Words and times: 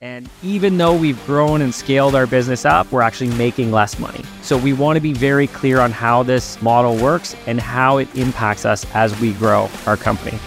And 0.00 0.30
even 0.44 0.78
though 0.78 0.94
we've 0.96 1.20
grown 1.26 1.60
and 1.60 1.74
scaled 1.74 2.14
our 2.14 2.28
business 2.28 2.64
up, 2.64 2.92
we're 2.92 3.02
actually 3.02 3.34
making 3.34 3.72
less 3.72 3.98
money. 3.98 4.22
So 4.42 4.56
we 4.56 4.72
want 4.72 4.96
to 4.96 5.00
be 5.00 5.12
very 5.12 5.48
clear 5.48 5.80
on 5.80 5.90
how 5.90 6.22
this 6.22 6.62
model 6.62 6.96
works 6.96 7.34
and 7.48 7.60
how 7.60 7.96
it 7.96 8.08
impacts 8.14 8.64
us 8.64 8.86
as 8.94 9.18
we 9.20 9.32
grow 9.32 9.68
our 9.86 9.96
company. 9.96 10.38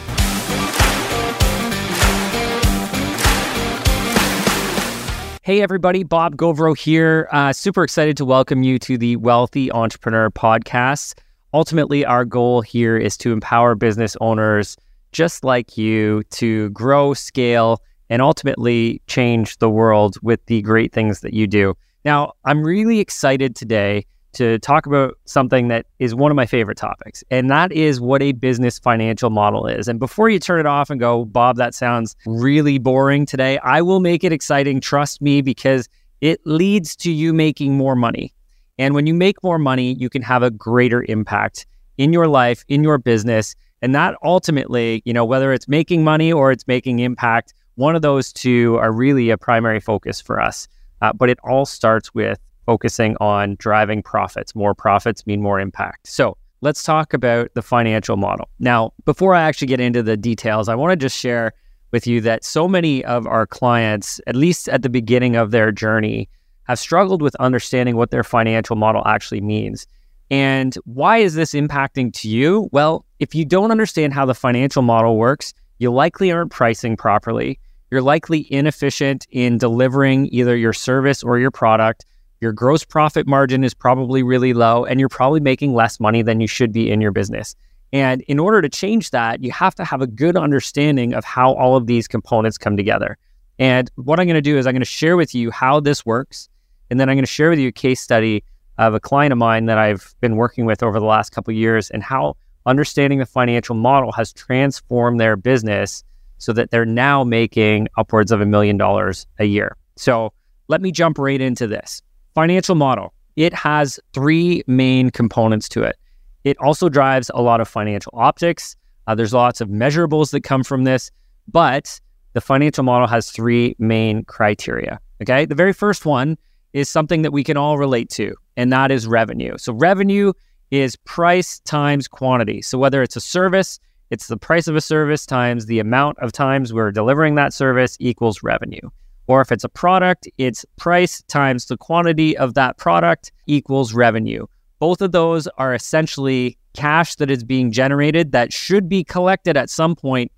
Hey, 5.43 5.61
everybody, 5.61 6.03
Bob 6.03 6.37
Govro 6.37 6.77
here. 6.77 7.27
Uh, 7.33 7.51
super 7.51 7.83
excited 7.83 8.15
to 8.15 8.23
welcome 8.23 8.63
you 8.63 8.79
to 8.79 8.97
the 8.97 9.17
Wealthy 9.17 9.69
Entrepreneur 9.69 10.29
Podcast. 10.29 11.15
Ultimately, 11.53 12.05
our 12.05 12.23
goal 12.23 12.61
here 12.61 12.95
is 12.95 13.17
to 13.17 13.33
empower 13.33 13.75
business 13.75 14.15
owners 14.21 14.77
just 15.11 15.43
like 15.43 15.77
you 15.77 16.23
to 16.29 16.69
grow, 16.69 17.13
scale, 17.13 17.81
and 18.11 18.21
ultimately 18.21 19.01
change 19.07 19.57
the 19.57 19.69
world 19.69 20.17
with 20.21 20.45
the 20.47 20.61
great 20.61 20.91
things 20.91 21.21
that 21.21 21.33
you 21.33 21.47
do. 21.47 21.73
Now, 22.03 22.33
I'm 22.43 22.61
really 22.61 22.99
excited 22.99 23.55
today 23.55 24.05
to 24.33 24.59
talk 24.59 24.85
about 24.85 25.17
something 25.25 25.69
that 25.69 25.85
is 25.99 26.13
one 26.13 26.29
of 26.29 26.35
my 26.35 26.45
favorite 26.45 26.77
topics, 26.77 27.23
and 27.31 27.49
that 27.49 27.71
is 27.71 28.01
what 28.01 28.21
a 28.21 28.33
business 28.33 28.79
financial 28.79 29.29
model 29.29 29.65
is. 29.65 29.87
And 29.87 29.97
before 29.97 30.29
you 30.29 30.39
turn 30.39 30.59
it 30.59 30.65
off 30.65 30.89
and 30.89 30.99
go, 30.99 31.23
Bob, 31.23 31.55
that 31.55 31.73
sounds 31.73 32.15
really 32.25 32.77
boring 32.79 33.25
today, 33.25 33.57
I 33.59 33.81
will 33.81 34.01
make 34.01 34.25
it 34.25 34.33
exciting. 34.33 34.81
Trust 34.81 35.21
me, 35.21 35.41
because 35.41 35.87
it 36.19 36.39
leads 36.45 36.95
to 36.97 37.11
you 37.11 37.33
making 37.33 37.77
more 37.77 37.95
money. 37.95 38.33
And 38.77 38.93
when 38.93 39.07
you 39.07 39.13
make 39.13 39.41
more 39.41 39.57
money, 39.57 39.93
you 39.93 40.09
can 40.09 40.21
have 40.21 40.43
a 40.43 40.51
greater 40.51 41.05
impact 41.07 41.65
in 41.97 42.11
your 42.11 42.27
life, 42.27 42.65
in 42.67 42.83
your 42.83 42.97
business. 42.97 43.55
And 43.81 43.95
that 43.95 44.15
ultimately, 44.23 45.01
you 45.05 45.13
know, 45.13 45.25
whether 45.25 45.53
it's 45.53 45.67
making 45.67 46.03
money 46.03 46.31
or 46.31 46.51
it's 46.51 46.67
making 46.67 46.99
impact, 46.99 47.53
one 47.75 47.95
of 47.95 48.01
those 48.01 48.31
two 48.33 48.77
are 48.77 48.91
really 48.91 49.29
a 49.29 49.37
primary 49.37 49.79
focus 49.79 50.21
for 50.21 50.39
us. 50.39 50.67
Uh, 51.01 51.11
but 51.13 51.29
it 51.29 51.39
all 51.43 51.65
starts 51.65 52.13
with 52.13 52.39
focusing 52.65 53.17
on 53.19 53.55
driving 53.59 54.03
profits. 54.03 54.53
More 54.55 54.75
profits 54.75 55.25
mean 55.25 55.41
more 55.41 55.59
impact. 55.59 56.07
So 56.07 56.37
let's 56.61 56.83
talk 56.83 57.13
about 57.13 57.53
the 57.55 57.61
financial 57.61 58.17
model. 58.17 58.49
Now, 58.59 58.93
before 59.05 59.33
I 59.33 59.41
actually 59.41 59.67
get 59.67 59.79
into 59.79 60.03
the 60.03 60.15
details, 60.15 60.69
I 60.69 60.75
want 60.75 60.91
to 60.91 60.95
just 60.95 61.17
share 61.17 61.53
with 61.91 62.07
you 62.07 62.21
that 62.21 62.45
so 62.45 62.67
many 62.67 63.03
of 63.03 63.25
our 63.27 63.45
clients, 63.47 64.21
at 64.27 64.35
least 64.35 64.69
at 64.69 64.83
the 64.83 64.89
beginning 64.89 65.35
of 65.35 65.51
their 65.51 65.71
journey, 65.71 66.29
have 66.63 66.79
struggled 66.79 67.21
with 67.21 67.35
understanding 67.35 67.97
what 67.97 68.11
their 68.11 68.23
financial 68.23 68.75
model 68.75 69.01
actually 69.05 69.41
means. 69.41 69.87
And 70.29 70.73
why 70.85 71.17
is 71.17 71.33
this 71.33 71.53
impacting 71.53 72.13
to 72.21 72.29
you? 72.29 72.69
Well, 72.71 73.05
if 73.19 73.35
you 73.35 73.43
don't 73.43 73.71
understand 73.71 74.13
how 74.13 74.25
the 74.25 74.33
financial 74.33 74.81
model 74.81 75.17
works, 75.17 75.53
you 75.81 75.91
likely 75.91 76.31
aren't 76.31 76.51
pricing 76.51 76.95
properly. 76.95 77.59
You're 77.89 78.03
likely 78.03 78.45
inefficient 78.53 79.25
in 79.31 79.57
delivering 79.57 80.27
either 80.31 80.55
your 80.55 80.73
service 80.73 81.23
or 81.23 81.39
your 81.39 81.49
product. 81.49 82.05
Your 82.39 82.51
gross 82.51 82.85
profit 82.85 83.25
margin 83.25 83.63
is 83.63 83.73
probably 83.73 84.21
really 84.21 84.53
low, 84.53 84.85
and 84.85 84.99
you're 84.99 85.09
probably 85.09 85.39
making 85.39 85.73
less 85.73 85.99
money 85.99 86.21
than 86.21 86.39
you 86.39 86.45
should 86.45 86.71
be 86.71 86.91
in 86.91 87.01
your 87.01 87.11
business. 87.11 87.55
And 87.91 88.21
in 88.21 88.37
order 88.37 88.61
to 88.61 88.69
change 88.69 89.09
that, 89.09 89.43
you 89.43 89.51
have 89.51 89.73
to 89.73 89.83
have 89.83 90.03
a 90.03 90.07
good 90.07 90.37
understanding 90.37 91.15
of 91.15 91.25
how 91.25 91.53
all 91.55 91.75
of 91.75 91.87
these 91.87 92.07
components 92.07 92.59
come 92.59 92.77
together. 92.77 93.17
And 93.57 93.89
what 93.95 94.19
I'm 94.19 94.27
going 94.27 94.35
to 94.35 94.41
do 94.41 94.59
is 94.59 94.67
I'm 94.67 94.73
going 94.73 94.81
to 94.81 94.85
share 94.85 95.17
with 95.17 95.33
you 95.33 95.49
how 95.49 95.79
this 95.79 96.05
works. 96.05 96.47
And 96.91 96.99
then 96.99 97.09
I'm 97.09 97.15
going 97.15 97.25
to 97.25 97.31
share 97.31 97.49
with 97.49 97.57
you 97.57 97.69
a 97.69 97.71
case 97.71 98.01
study 98.01 98.43
of 98.77 98.93
a 98.93 98.99
client 98.99 99.31
of 99.31 99.39
mine 99.39 99.65
that 99.65 99.79
I've 99.79 100.13
been 100.21 100.35
working 100.35 100.65
with 100.65 100.83
over 100.83 100.99
the 100.99 101.07
last 101.07 101.31
couple 101.31 101.51
years 101.55 101.89
and 101.89 102.03
how 102.03 102.35
understanding 102.65 103.19
the 103.19 103.25
financial 103.25 103.75
model 103.75 104.11
has 104.11 104.33
transformed 104.33 105.19
their 105.19 105.35
business 105.35 106.03
so 106.37 106.53
that 106.53 106.71
they're 106.71 106.85
now 106.85 107.23
making 107.23 107.87
upwards 107.97 108.31
of 108.31 108.41
a 108.41 108.45
million 108.45 108.77
dollars 108.77 109.27
a 109.39 109.45
year. 109.45 109.77
So 109.95 110.33
let 110.67 110.81
me 110.81 110.91
jump 110.91 111.17
right 111.17 111.39
into 111.39 111.67
this. 111.67 112.01
Financial 112.33 112.75
model. 112.75 113.13
It 113.35 113.53
has 113.53 113.99
three 114.13 114.63
main 114.67 115.09
components 115.09 115.69
to 115.69 115.83
it. 115.83 115.97
It 116.43 116.57
also 116.59 116.89
drives 116.89 117.29
a 117.33 117.41
lot 117.41 117.61
of 117.61 117.67
financial 117.67 118.11
optics. 118.15 118.75
Uh, 119.07 119.15
there's 119.15 119.33
lots 119.33 119.61
of 119.61 119.69
measurables 119.69 120.31
that 120.31 120.41
come 120.41 120.63
from 120.63 120.83
this, 120.83 121.11
but 121.47 121.99
the 122.33 122.41
financial 122.41 122.83
model 122.83 123.07
has 123.07 123.31
three 123.31 123.75
main 123.77 124.23
criteria. 124.23 124.99
Okay. 125.21 125.45
The 125.45 125.55
very 125.55 125.73
first 125.73 126.05
one 126.05 126.37
is 126.73 126.89
something 126.89 127.21
that 127.21 127.31
we 127.31 127.43
can 127.43 127.57
all 127.57 127.77
relate 127.77 128.09
to, 128.09 128.33
and 128.57 128.71
that 128.71 128.91
is 128.91 129.05
revenue. 129.05 129.57
So, 129.57 129.73
revenue 129.73 130.33
is 130.71 130.95
price 130.95 131.59
times 131.59 132.07
quantity. 132.07 132.61
So 132.61 132.77
whether 132.77 133.03
it's 133.03 133.15
a 133.15 133.21
service, 133.21 133.79
it's 134.09 134.27
the 134.27 134.37
price 134.37 134.67
of 134.67 134.75
a 134.75 134.81
service 134.81 135.25
times 135.25 135.65
the 135.65 135.79
amount 135.79 136.17
of 136.19 136.31
times 136.31 136.73
we're 136.73 136.91
delivering 136.91 137.35
that 137.35 137.53
service 137.53 137.97
equals 137.99 138.41
revenue. 138.41 138.89
Or 139.27 139.41
if 139.41 139.51
it's 139.51 139.63
a 139.63 139.69
product, 139.69 140.27
it's 140.37 140.65
price 140.77 141.21
times 141.23 141.65
the 141.65 141.77
quantity 141.77 142.35
of 142.35 142.53
that 142.55 142.77
product 142.77 143.31
equals 143.47 143.93
revenue. 143.93 144.47
Both 144.79 145.01
of 145.01 145.11
those 145.11 145.47
are 145.57 145.73
essentially 145.73 146.57
cash 146.73 147.15
that 147.15 147.29
is 147.29 147.43
being 147.43 147.71
generated 147.71 148.31
that 148.31 148.51
should 148.51 148.89
be 148.89 149.03
collected 149.03 149.55
at 149.55 149.69
some 149.69 149.95
point 149.95 150.31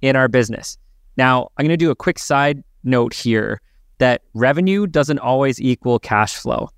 in 0.00 0.16
our 0.16 0.28
business. 0.28 0.78
Now, 1.16 1.48
I'm 1.56 1.64
going 1.64 1.70
to 1.70 1.76
do 1.76 1.90
a 1.90 1.96
quick 1.96 2.18
side 2.18 2.62
note 2.84 3.12
here 3.12 3.60
that 3.98 4.22
revenue 4.34 4.86
doesn't 4.86 5.18
always 5.18 5.60
equal 5.60 5.98
cash 5.98 6.34
flow. 6.34 6.70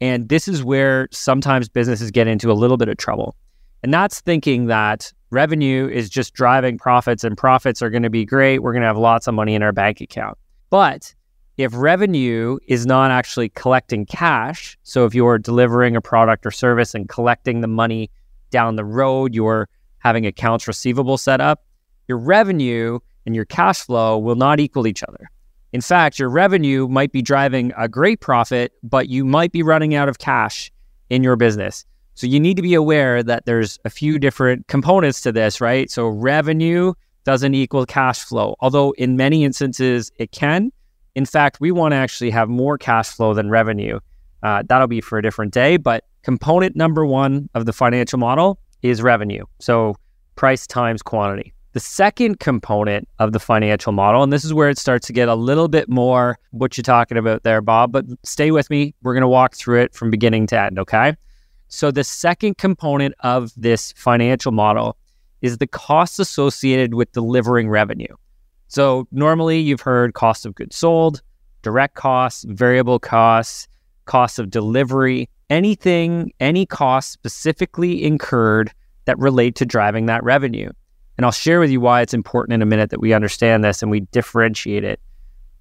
And 0.00 0.28
this 0.28 0.48
is 0.48 0.62
where 0.62 1.08
sometimes 1.10 1.68
businesses 1.68 2.10
get 2.10 2.26
into 2.26 2.50
a 2.50 2.54
little 2.54 2.76
bit 2.76 2.88
of 2.88 2.96
trouble. 2.96 3.34
And 3.82 3.92
that's 3.92 4.20
thinking 4.20 4.66
that 4.66 5.12
revenue 5.30 5.88
is 5.88 6.08
just 6.08 6.34
driving 6.34 6.78
profits 6.78 7.24
and 7.24 7.36
profits 7.36 7.82
are 7.82 7.90
going 7.90 8.02
to 8.02 8.10
be 8.10 8.24
great. 8.24 8.60
We're 8.60 8.72
going 8.72 8.82
to 8.82 8.88
have 8.88 8.98
lots 8.98 9.26
of 9.26 9.34
money 9.34 9.54
in 9.54 9.62
our 9.62 9.72
bank 9.72 10.00
account. 10.00 10.38
But 10.70 11.14
if 11.56 11.72
revenue 11.74 12.58
is 12.68 12.86
not 12.86 13.10
actually 13.10 13.48
collecting 13.50 14.06
cash, 14.06 14.78
so 14.84 15.04
if 15.04 15.14
you're 15.14 15.38
delivering 15.38 15.96
a 15.96 16.00
product 16.00 16.46
or 16.46 16.50
service 16.50 16.94
and 16.94 17.08
collecting 17.08 17.60
the 17.60 17.68
money 17.68 18.10
down 18.50 18.76
the 18.76 18.84
road, 18.84 19.34
you're 19.34 19.68
having 19.98 20.24
accounts 20.26 20.68
receivable 20.68 21.18
set 21.18 21.40
up, 21.40 21.64
your 22.06 22.18
revenue 22.18 23.00
and 23.26 23.34
your 23.34 23.44
cash 23.44 23.80
flow 23.80 24.16
will 24.16 24.36
not 24.36 24.60
equal 24.60 24.86
each 24.86 25.02
other. 25.02 25.30
In 25.72 25.80
fact, 25.80 26.18
your 26.18 26.30
revenue 26.30 26.88
might 26.88 27.12
be 27.12 27.20
driving 27.20 27.72
a 27.76 27.88
great 27.88 28.20
profit, 28.20 28.72
but 28.82 29.08
you 29.08 29.24
might 29.24 29.52
be 29.52 29.62
running 29.62 29.94
out 29.94 30.08
of 30.08 30.18
cash 30.18 30.72
in 31.10 31.22
your 31.22 31.36
business. 31.36 31.84
So 32.14 32.26
you 32.26 32.40
need 32.40 32.56
to 32.56 32.62
be 32.62 32.74
aware 32.74 33.22
that 33.22 33.46
there's 33.46 33.78
a 33.84 33.90
few 33.90 34.18
different 34.18 34.66
components 34.66 35.20
to 35.20 35.32
this, 35.32 35.60
right? 35.60 35.90
So 35.90 36.08
revenue 36.08 36.94
doesn't 37.24 37.54
equal 37.54 37.86
cash 37.86 38.24
flow, 38.24 38.56
although 38.60 38.92
in 38.92 39.16
many 39.16 39.44
instances 39.44 40.10
it 40.16 40.32
can. 40.32 40.72
In 41.14 41.26
fact, 41.26 41.60
we 41.60 41.70
want 41.70 41.92
to 41.92 41.96
actually 41.96 42.30
have 42.30 42.48
more 42.48 42.78
cash 42.78 43.08
flow 43.08 43.34
than 43.34 43.50
revenue. 43.50 44.00
Uh, 44.42 44.62
that'll 44.66 44.88
be 44.88 45.00
for 45.00 45.18
a 45.18 45.22
different 45.22 45.52
day. 45.52 45.76
But 45.76 46.04
component 46.22 46.76
number 46.76 47.04
one 47.04 47.48
of 47.54 47.66
the 47.66 47.72
financial 47.72 48.18
model 48.18 48.58
is 48.82 49.02
revenue. 49.02 49.44
So 49.60 49.96
price 50.36 50.66
times 50.66 51.02
quantity. 51.02 51.52
The 51.74 51.80
second 51.80 52.40
component 52.40 53.08
of 53.18 53.32
the 53.32 53.38
financial 53.38 53.92
model, 53.92 54.22
and 54.22 54.32
this 54.32 54.44
is 54.44 54.54
where 54.54 54.70
it 54.70 54.78
starts 54.78 55.06
to 55.08 55.12
get 55.12 55.28
a 55.28 55.34
little 55.34 55.68
bit 55.68 55.88
more 55.88 56.38
what 56.50 56.76
you're 56.76 56.82
talking 56.82 57.18
about 57.18 57.42
there, 57.42 57.60
Bob, 57.60 57.92
but 57.92 58.06
stay 58.24 58.50
with 58.50 58.70
me. 58.70 58.94
We're 59.02 59.12
going 59.12 59.22
to 59.22 59.28
walk 59.28 59.54
through 59.54 59.82
it 59.82 59.94
from 59.94 60.10
beginning 60.10 60.46
to 60.48 60.60
end, 60.60 60.78
okay? 60.78 61.14
So, 61.68 61.90
the 61.90 62.04
second 62.04 62.56
component 62.56 63.14
of 63.20 63.52
this 63.54 63.92
financial 63.92 64.52
model 64.52 64.96
is 65.42 65.58
the 65.58 65.66
costs 65.66 66.18
associated 66.18 66.94
with 66.94 67.12
delivering 67.12 67.68
revenue. 67.68 68.14
So, 68.68 69.06
normally 69.12 69.60
you've 69.60 69.82
heard 69.82 70.14
cost 70.14 70.46
of 70.46 70.54
goods 70.54 70.76
sold, 70.76 71.20
direct 71.60 71.94
costs, 71.94 72.44
variable 72.44 72.98
costs, 72.98 73.68
costs 74.06 74.38
of 74.38 74.48
delivery, 74.48 75.28
anything, 75.50 76.32
any 76.40 76.64
costs 76.64 77.12
specifically 77.12 78.02
incurred 78.02 78.72
that 79.04 79.18
relate 79.18 79.54
to 79.56 79.66
driving 79.66 80.06
that 80.06 80.24
revenue. 80.24 80.70
And 81.18 81.24
I'll 81.26 81.32
share 81.32 81.58
with 81.58 81.70
you 81.70 81.80
why 81.80 82.00
it's 82.00 82.14
important 82.14 82.54
in 82.54 82.62
a 82.62 82.66
minute 82.66 82.90
that 82.90 83.00
we 83.00 83.12
understand 83.12 83.64
this 83.64 83.82
and 83.82 83.90
we 83.90 84.00
differentiate 84.00 84.84
it. 84.84 85.00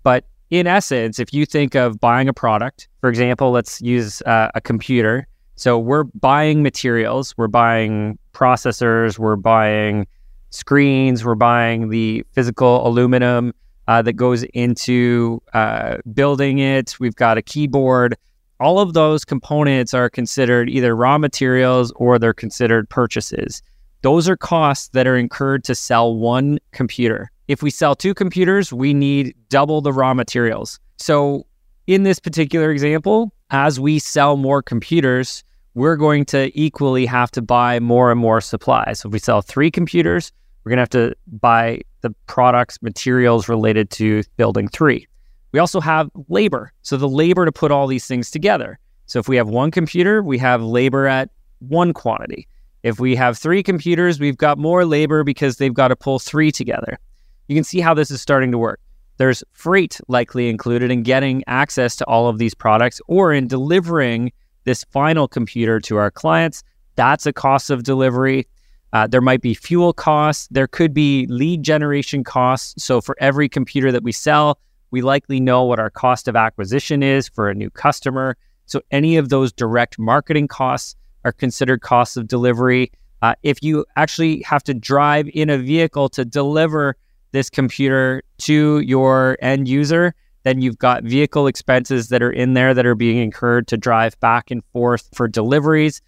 But 0.04 0.26
in 0.52 0.68
essence, 0.68 1.20
if 1.20 1.34
you 1.34 1.46
think 1.48 1.76
of 1.76 2.00
buying 2.00 2.30
a 2.30 2.34
product, 2.34 2.88
for 3.02 3.10
example, 3.10 3.52
let's 3.52 3.82
use 3.82 4.22
uh, 4.22 4.50
a 4.54 4.62
computer. 4.62 5.28
So 5.56 5.80
we're 5.80 6.04
buying 6.04 6.62
materials, 6.62 7.36
we're 7.38 7.48
buying 7.48 8.20
processors, 8.34 9.18
we're 9.18 9.36
buying 9.36 10.06
screens, 10.52 11.26
we're 11.26 11.36
buying 11.36 11.90
the 11.90 12.24
physical 12.32 12.88
aluminum 12.88 13.52
uh, 13.88 14.04
that 14.04 14.14
goes 14.14 14.44
into 14.54 15.42
uh, 15.54 15.98
building 16.14 16.60
it. 16.60 16.96
We've 17.00 17.16
got 17.16 17.40
a 17.40 17.42
keyboard. 17.42 18.16
All 18.60 18.80
of 18.80 18.94
those 18.94 19.26
components 19.26 19.96
are 19.96 20.10
considered 20.10 20.70
either 20.70 20.96
raw 20.96 21.18
materials 21.18 21.92
or 21.96 22.20
they're 22.20 22.34
considered 22.34 22.88
purchases. 22.90 23.64
Those 24.02 24.30
are 24.30 24.38
costs 24.38 24.90
that 24.90 25.08
are 25.08 25.18
incurred 25.18 25.64
to 25.66 25.76
sell 25.76 26.16
one 26.16 26.60
computer. 26.72 27.32
If 27.48 27.64
we 27.64 27.70
sell 27.70 27.96
two 27.96 28.14
computers, 28.14 28.72
we 28.72 28.94
need 28.94 29.36
double 29.50 29.82
the 29.82 29.94
raw 29.94 30.14
materials. 30.14 30.80
So, 30.98 31.46
in 31.88 32.04
this 32.04 32.20
particular 32.20 32.72
example, 32.72 33.34
as 33.50 33.80
we 33.80 34.00
sell 34.00 34.36
more 34.36 34.62
computers, 34.62 35.44
we're 35.74 35.96
going 35.96 36.26
to 36.26 36.52
equally 36.60 37.06
have 37.06 37.32
to 37.32 37.42
buy 37.42 37.80
more 37.80 38.12
and 38.12 38.20
more 38.20 38.42
supplies. 38.42 39.00
So, 39.00 39.10
if 39.10 39.14
we 39.14 39.20
sell 39.20 39.42
three 39.42 39.72
computers, 39.72 40.32
we're 40.64 40.72
going 40.72 40.78
to 40.78 40.82
have 40.82 41.12
to 41.12 41.16
buy 41.40 41.82
the 42.02 42.12
products, 42.28 42.82
materials 42.82 43.48
related 43.48 43.90
to 43.92 44.24
building 44.36 44.68
three. 44.68 45.08
We 45.52 45.60
also 45.60 45.80
have 45.80 46.10
labor. 46.28 46.72
So 46.82 46.98
the 46.98 47.10
labor 47.10 47.46
to 47.46 47.52
put 47.52 47.72
all 47.72 47.88
these 47.88 48.06
things 48.06 48.30
together. 48.30 48.80
So 49.06 49.20
if 49.20 49.28
we 49.28 49.38
have 49.38 49.48
one 49.48 49.72
computer, 49.72 50.22
we 50.22 50.38
have 50.40 50.62
labor 50.62 51.08
at 51.08 51.30
one 51.60 51.94
quantity. 51.94 52.48
If 52.84 53.00
we 53.00 53.16
have 53.16 53.38
three 53.38 53.64
computers, 53.64 54.20
we've 54.20 54.38
got 54.38 54.58
more 54.58 54.86
labor 54.86 55.24
because 55.24 55.58
they've 55.58 55.74
got 55.74 55.90
to 55.90 55.96
pull 55.96 56.20
three 56.20 56.52
together. 56.52 57.00
You 57.48 57.56
can 57.56 57.64
see 57.64 57.80
how 57.80 57.94
this 57.94 58.12
is 58.12 58.22
starting 58.22 58.52
to 58.52 58.58
work. 58.58 58.80
There's 59.18 59.44
freight 59.54 60.00
likely 60.08 60.50
included 60.50 60.92
in 60.92 61.04
getting 61.04 61.44
access 61.48 61.96
to 61.98 62.06
all 62.06 62.28
of 62.28 62.38
these 62.38 62.54
products 62.54 63.02
or 63.08 63.34
in 63.34 63.48
delivering 63.48 64.32
this 64.66 64.84
final 64.92 65.28
computer 65.28 65.80
to 65.80 65.98
our 65.98 66.12
clients. 66.12 66.64
That's 66.96 67.26
a 67.26 67.34
cost 67.34 67.70
of 67.70 67.84
delivery. 67.84 68.48
Uh, 68.94 69.08
there 69.08 69.22
might 69.22 69.42
be 69.42 69.54
fuel 69.54 69.92
costs. 69.92 70.48
There 70.52 70.68
could 70.68 70.94
be 70.94 71.26
lead 71.28 71.64
generation 71.64 72.24
costs. 72.24 72.84
So 72.84 73.02
for 73.02 73.16
every 73.20 73.50
computer 73.50 73.92
that 73.92 74.04
we 74.04 74.12
sell, 74.12 74.60
we 74.92 75.02
likely 75.02 75.40
know 75.40 75.64
what 75.64 75.80
our 75.80 75.90
cost 75.90 76.28
of 76.28 76.36
acquisition 76.36 77.04
is 77.04 77.28
for 77.28 77.50
a 77.50 77.56
new 77.56 77.70
customer. 77.70 78.38
So 78.66 78.82
any 78.92 79.18
of 79.18 79.30
those 79.30 79.52
direct 79.52 79.98
marketing 79.98 80.48
costs 80.48 80.96
are 81.28 81.34
considered 81.34 81.82
costs 81.82 82.18
of 82.18 82.28
delivery. 82.28 82.92
Uh, 83.22 83.36
if 83.44 83.62
you 83.62 83.86
actually 83.96 84.42
have 84.44 84.64
to 84.64 84.74
drive 84.74 85.30
in 85.34 85.50
a 85.50 85.58
vehicle 85.58 86.08
to 86.10 86.24
deliver 86.24 86.96
this 87.34 87.50
computer 87.50 88.24
to 88.38 88.80
your 88.80 89.38
end 89.42 89.68
user, 89.68 90.16
then 90.44 90.62
you've 90.62 90.78
got 90.78 91.04
vehicle 91.04 91.46
expenses 91.48 92.08
that 92.08 92.24
are 92.24 92.32
in 92.32 92.54
there 92.54 92.74
that 92.74 92.86
are 92.86 92.96
being 92.96 93.18
incurred 93.18 93.68
to 93.68 93.76
drive 93.76 94.18
back 94.22 94.50
and 94.50 94.64
forth 94.72 95.10
for 95.14 95.28
deliveries. 95.28 96.02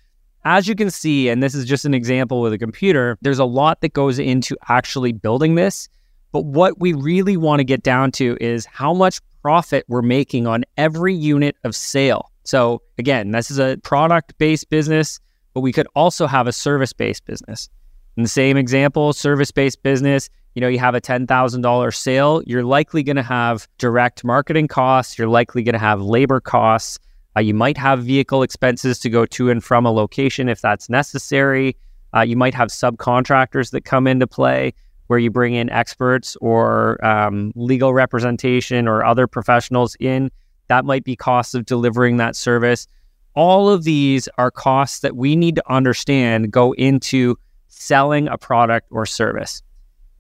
As 0.46 0.68
you 0.68 0.76
can 0.76 0.90
see, 0.90 1.28
and 1.28 1.44
this 1.44 1.54
is 1.54 1.66
just 1.66 1.84
an 1.84 1.94
example 1.94 2.40
with 2.42 2.54
a 2.54 2.58
computer, 2.58 3.18
there's 3.22 3.40
a 3.40 3.46
lot 3.46 3.82
that 3.82 3.92
goes 3.92 4.18
into 4.18 4.56
actually 4.70 5.12
building 5.12 5.56
this. 5.56 5.90
But 6.32 6.46
what 6.46 6.80
we 6.80 6.94
really 6.94 7.36
want 7.36 7.60
to 7.60 7.66
get 7.66 7.84
down 7.84 8.12
to 8.14 8.38
is 8.40 8.66
how 8.66 8.94
much 8.94 9.20
profit 9.42 9.84
we're 9.90 10.02
making 10.02 10.48
on 10.48 10.64
every 10.78 11.14
unit 11.14 11.58
of 11.66 11.76
sale. 11.76 12.32
So, 12.50 12.82
again, 12.98 13.30
this 13.30 13.52
is 13.52 13.60
a 13.60 13.78
product 13.84 14.36
based 14.40 14.72
business, 14.72 15.20
but 15.54 15.62
we 15.62 15.72
could 15.72 15.86
also 15.94 16.26
have 16.26 16.48
a 16.48 16.52
service 16.52 16.94
based 16.94 17.24
business. 17.26 17.70
In 18.18 18.24
the 18.24 18.30
same 18.30 18.58
example, 18.58 19.14
service 19.14 19.52
based 19.52 19.84
business, 19.84 20.32
you 20.56 20.62
know, 20.62 20.68
you 20.68 20.80
have 20.80 20.96
a 20.96 21.00
$10,000 21.00 21.96
sale, 21.96 22.42
you're 22.48 22.64
likely 22.64 23.04
going 23.04 23.18
to 23.18 23.22
have 23.22 23.68
direct 23.78 24.24
marketing 24.24 24.68
costs, 24.68 25.16
you're 25.16 25.28
likely 25.28 25.62
going 25.62 25.74
to 25.74 25.80
have 25.80 26.02
labor 26.02 26.40
costs. 26.40 26.98
Uh, 27.38 27.42
you 27.42 27.54
might 27.54 27.78
have 27.78 28.04
vehicle 28.04 28.42
expenses 28.42 28.98
to 28.98 29.12
go 29.12 29.28
to 29.28 29.52
and 29.52 29.64
from 29.64 29.86
a 29.86 29.92
location 29.92 30.50
if 30.50 30.60
that's 30.60 30.90
necessary. 30.90 31.78
Uh, 32.16 32.22
you 32.22 32.36
might 32.36 32.56
have 32.56 32.70
subcontractors 32.70 33.70
that 33.70 33.86
come 33.86 34.08
into 34.08 34.26
play 34.26 34.74
where 35.06 35.20
you 35.20 35.30
bring 35.30 35.54
in 35.54 35.70
experts 35.70 36.36
or 36.42 36.98
um, 37.06 37.52
legal 37.56 37.94
representation 37.94 38.88
or 38.88 39.06
other 39.06 39.28
professionals 39.28 39.96
in. 40.00 40.32
That 40.70 40.86
might 40.86 41.04
be 41.04 41.16
costs 41.16 41.54
of 41.54 41.66
delivering 41.66 42.18
that 42.18 42.36
service. 42.36 42.88
All 43.36 43.70
of 43.70 43.84
these 43.84 44.30
are 44.38 44.50
costs 44.50 45.00
that 45.00 45.16
we 45.16 45.36
need 45.36 45.56
to 45.56 45.72
understand 45.72 46.52
go 46.52 46.74
into 46.74 47.38
selling 47.68 48.28
a 48.28 48.38
product 48.38 48.88
or 48.92 49.06
service. 49.06 49.62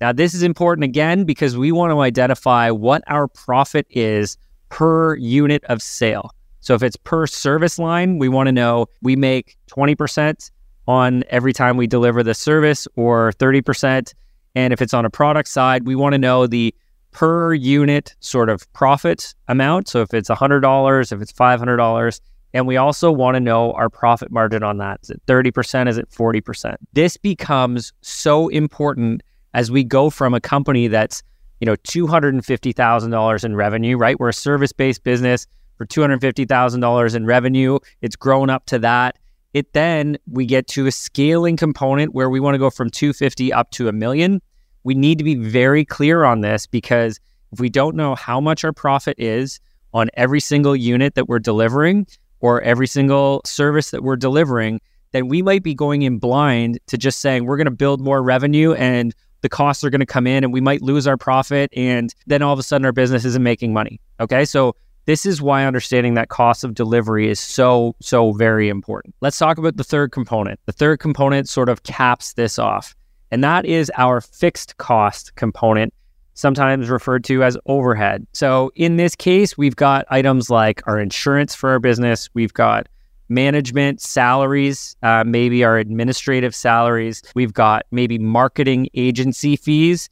Now, 0.01 0.11
this 0.11 0.33
is 0.33 0.43
important 0.43 0.85
again 0.85 1.25
because 1.25 1.57
we 1.57 1.71
want 1.71 1.91
to 1.91 1.99
identify 1.99 2.71
what 2.71 3.03
our 3.07 3.27
profit 3.27 3.85
is 3.89 4.37
per 4.69 5.15
unit 5.15 5.63
of 5.65 5.81
sale. 5.81 6.31
So 6.61 6.73
if 6.73 6.83
it's 6.83 6.95
per 6.95 7.27
service 7.27 7.79
line, 7.79 8.17
we 8.17 8.29
want 8.29 8.47
to 8.47 8.51
know 8.51 8.87
we 9.01 9.15
make 9.15 9.57
20% 9.69 10.51
on 10.87 11.23
every 11.29 11.53
time 11.53 11.77
we 11.77 11.87
deliver 11.87 12.23
the 12.23 12.33
service 12.33 12.87
or 12.95 13.33
30%. 13.33 14.13
And 14.55 14.73
if 14.73 14.81
it's 14.81 14.93
on 14.93 15.05
a 15.05 15.09
product 15.09 15.49
side, 15.49 15.85
we 15.85 15.95
want 15.95 16.13
to 16.13 16.17
know 16.17 16.47
the 16.47 16.73
per 17.11 17.53
unit 17.53 18.15
sort 18.19 18.49
of 18.49 18.71
profit 18.73 19.33
amount. 19.47 19.87
So 19.87 20.01
if 20.01 20.13
it's 20.13 20.29
$100, 20.29 21.11
if 21.11 21.21
it's 21.21 21.31
$500, 21.31 22.21
and 22.53 22.65
we 22.65 22.77
also 22.77 23.11
want 23.11 23.35
to 23.35 23.39
know 23.39 23.73
our 23.73 23.89
profit 23.89 24.31
margin 24.31 24.63
on 24.63 24.77
that. 24.77 24.99
Is 25.03 25.11
it 25.11 25.21
30%? 25.27 25.87
Is 25.87 25.97
it 25.97 26.09
40%? 26.09 26.75
This 26.93 27.17
becomes 27.17 27.93
so 28.01 28.47
important 28.47 29.21
as 29.53 29.71
we 29.71 29.83
go 29.83 30.09
from 30.09 30.33
a 30.33 30.41
company 30.41 30.87
that's, 30.87 31.21
you 31.59 31.65
know, 31.65 31.75
$250,000 31.75 33.43
in 33.43 33.55
revenue, 33.55 33.97
right? 33.97 34.19
We're 34.19 34.29
a 34.29 34.33
service-based 34.33 35.03
business 35.03 35.45
for 35.77 35.85
$250,000 35.85 37.15
in 37.15 37.25
revenue. 37.25 37.79
It's 38.01 38.15
grown 38.15 38.49
up 38.49 38.65
to 38.67 38.79
that. 38.79 39.17
It 39.53 39.73
then 39.73 40.17
we 40.29 40.45
get 40.45 40.67
to 40.69 40.85
a 40.87 40.91
scaling 40.91 41.57
component 41.57 42.13
where 42.13 42.29
we 42.29 42.39
want 42.39 42.55
to 42.55 42.59
go 42.59 42.69
from 42.69 42.89
250 42.89 43.51
up 43.53 43.71
to 43.71 43.87
a 43.87 43.91
million. 43.91 44.41
We 44.83 44.93
need 44.93 45.17
to 45.17 45.23
be 45.23 45.35
very 45.35 45.85
clear 45.85 46.23
on 46.23 46.41
this 46.41 46.65
because 46.65 47.19
if 47.51 47.59
we 47.59 47.69
don't 47.69 47.95
know 47.95 48.15
how 48.15 48.39
much 48.39 48.63
our 48.63 48.73
profit 48.73 49.15
is 49.19 49.59
on 49.93 50.09
every 50.13 50.39
single 50.39 50.75
unit 50.75 51.15
that 51.15 51.27
we're 51.27 51.39
delivering 51.39 52.07
or 52.39 52.61
every 52.61 52.87
single 52.87 53.41
service 53.45 53.91
that 53.91 54.03
we're 54.03 54.15
delivering, 54.15 54.79
then 55.11 55.27
we 55.27 55.41
might 55.41 55.63
be 55.63 55.73
going 55.73 56.03
in 56.03 56.19
blind 56.19 56.79
to 56.87 56.97
just 56.97 57.19
saying 57.19 57.45
we're 57.45 57.57
going 57.57 57.65
to 57.65 57.71
build 57.71 57.99
more 57.99 58.21
revenue 58.21 58.73
and 58.73 59.13
the 59.41 59.49
costs 59.49 59.83
are 59.83 59.89
going 59.89 59.99
to 59.99 60.05
come 60.05 60.27
in 60.27 60.43
and 60.43 60.53
we 60.53 60.61
might 60.61 60.81
lose 60.81 61.07
our 61.07 61.17
profit 61.17 61.69
and 61.75 62.13
then 62.27 62.41
all 62.41 62.53
of 62.53 62.59
a 62.59 62.63
sudden 62.63 62.85
our 62.85 62.91
business 62.91 63.25
isn't 63.25 63.43
making 63.43 63.73
money. 63.73 63.99
Okay. 64.19 64.45
So 64.45 64.75
this 65.05 65.25
is 65.25 65.41
why 65.41 65.65
understanding 65.65 66.13
that 66.15 66.29
cost 66.29 66.63
of 66.63 66.75
delivery 66.75 67.29
is 67.29 67.39
so, 67.39 67.95
so 67.99 68.33
very 68.33 68.69
important. 68.69 69.15
Let's 69.21 69.37
talk 69.37 69.57
about 69.57 69.77
the 69.77 69.83
third 69.83 70.11
component. 70.11 70.59
The 70.65 70.71
third 70.71 70.99
component 70.99 71.49
sort 71.49 71.69
of 71.69 71.83
caps 71.83 72.33
this 72.33 72.59
off, 72.59 72.93
and 73.31 73.43
that 73.43 73.65
is 73.65 73.91
our 73.97 74.21
fixed 74.21 74.77
cost 74.77 75.35
component, 75.35 75.93
sometimes 76.33 76.89
referred 76.89 77.23
to 77.25 77.43
as 77.43 77.57
overhead. 77.65 78.25
So 78.33 78.71
in 78.75 78.97
this 78.97 79.15
case, 79.15 79.57
we've 79.57 79.75
got 79.75 80.05
items 80.09 80.49
like 80.49 80.81
our 80.87 80.99
insurance 80.99 81.55
for 81.55 81.69
our 81.69 81.79
business, 81.79 82.29
we've 82.33 82.53
got 82.53 82.87
management 83.29 84.01
salaries, 84.01 84.95
uh, 85.03 85.23
maybe 85.25 85.63
our 85.63 85.77
administrative 85.77 86.55
salaries. 86.55 87.21
We've 87.35 87.53
got 87.53 87.85
maybe 87.91 88.17
marketing 88.17 88.89
agency 88.95 89.55
fees, 89.55 90.09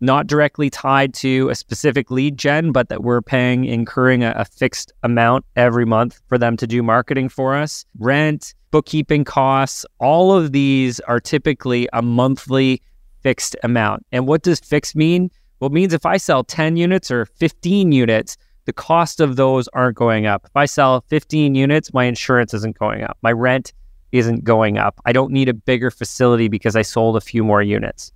not 0.00 0.26
directly 0.26 0.68
tied 0.70 1.14
to 1.14 1.48
a 1.48 1.54
specific 1.54 2.10
lead 2.10 2.36
gen, 2.36 2.72
but 2.72 2.88
that 2.88 3.02
we're 3.02 3.22
paying, 3.22 3.64
incurring 3.64 4.22
a, 4.22 4.32
a 4.36 4.44
fixed 4.44 4.92
amount 5.02 5.44
every 5.56 5.86
month 5.86 6.20
for 6.28 6.38
them 6.38 6.56
to 6.56 6.66
do 6.66 6.82
marketing 6.82 7.28
for 7.28 7.54
us. 7.54 7.84
Rent, 7.98 8.54
bookkeeping 8.70 9.24
costs, 9.24 9.86
all 9.98 10.32
of 10.32 10.52
these 10.52 11.00
are 11.00 11.20
typically 11.20 11.88
a 11.92 12.02
monthly 12.02 12.82
fixed 13.22 13.56
amount. 13.62 14.04
And 14.12 14.26
what 14.28 14.42
does 14.42 14.60
fixed 14.60 14.94
mean? 14.94 15.30
Well, 15.60 15.68
it 15.68 15.72
means 15.72 15.94
if 15.94 16.04
I 16.04 16.18
sell 16.18 16.44
10 16.44 16.76
units 16.76 17.10
or 17.10 17.24
15 17.24 17.92
units, 17.92 18.36
the 18.66 18.72
cost 18.72 19.20
of 19.20 19.36
those 19.36 19.68
aren't 19.68 19.96
going 19.96 20.26
up. 20.26 20.44
If 20.44 20.56
I 20.56 20.66
sell 20.66 21.04
15 21.08 21.54
units, 21.54 21.94
my 21.94 22.04
insurance 22.04 22.52
isn't 22.52 22.78
going 22.78 23.02
up. 23.02 23.16
My 23.22 23.32
rent 23.32 23.72
isn't 24.12 24.44
going 24.44 24.76
up. 24.76 25.00
I 25.04 25.12
don't 25.12 25.32
need 25.32 25.48
a 25.48 25.54
bigger 25.54 25.90
facility 25.90 26.48
because 26.48 26.76
I 26.76 26.82
sold 26.82 27.16
a 27.16 27.20
few 27.20 27.42
more 27.42 27.62
units. 27.62 28.12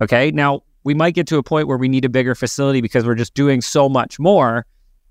Okay. 0.00 0.30
Now, 0.30 0.62
we 0.84 0.94
might 0.94 1.14
get 1.14 1.26
to 1.28 1.38
a 1.38 1.42
point 1.42 1.66
where 1.66 1.78
we 1.78 1.88
need 1.88 2.04
a 2.04 2.08
bigger 2.08 2.34
facility 2.34 2.80
because 2.80 3.04
we're 3.04 3.14
just 3.14 3.34
doing 3.34 3.60
so 3.60 3.88
much 3.88 4.18
more, 4.18 4.66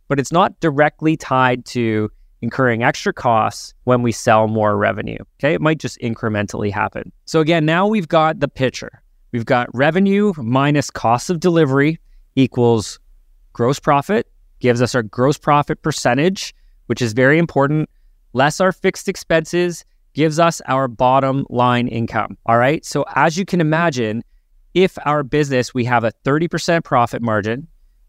but 0.07 0.19
it's 0.19 0.31
not 0.31 0.59
directly 0.59 1.17
tied 1.17 1.65
to 1.65 2.09
incurring 2.41 2.83
extra 2.83 3.13
costs 3.13 3.73
when 3.85 4.01
we 4.01 4.11
sell 4.11 4.47
more 4.47 4.77
revenue. 4.77 5.17
Okay. 5.39 5.53
It 5.53 5.61
might 5.61 5.79
just 5.79 5.99
incrementally 5.99 6.71
happen. 6.71 7.11
So, 7.25 7.39
again, 7.39 7.65
now 7.65 7.87
we've 7.87 8.07
got 8.07 8.39
the 8.39 8.47
picture. 8.47 9.01
We've 9.31 9.45
got 9.45 9.67
revenue 9.73 10.33
minus 10.37 10.89
cost 10.91 11.29
of 11.29 11.39
delivery 11.39 11.99
equals 12.35 12.99
gross 13.53 13.79
profit 13.79 14.27
gives 14.63 14.81
us 14.81 14.95
our 14.95 15.03
gross 15.03 15.37
profit 15.37 15.81
percentage, 15.81 16.55
which 16.85 17.01
is 17.01 17.11
very 17.11 17.37
important, 17.37 17.89
less 18.31 18.61
our 18.61 18.71
fixed 18.71 19.09
expenses, 19.09 19.83
gives 20.13 20.39
us 20.39 20.61
our 20.67 20.87
bottom 20.87 21.45
line 21.49 21.87
income. 21.89 22.37
All 22.45 22.57
right. 22.57 22.85
So, 22.85 23.03
as 23.15 23.37
you 23.37 23.45
can 23.45 23.59
imagine, 23.59 24.23
if 24.73 24.97
our 25.05 25.23
business, 25.23 25.73
we 25.73 25.85
have 25.85 26.03
a 26.03 26.11
30% 26.25 26.83
profit 26.83 27.21
margin 27.21 27.67